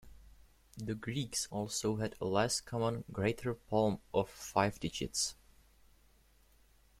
[0.77, 5.35] The Greeks also had a less common "greater palm" of five digits.